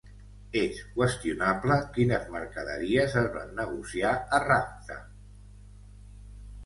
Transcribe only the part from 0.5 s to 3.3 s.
És qüestionable quines mercaderies es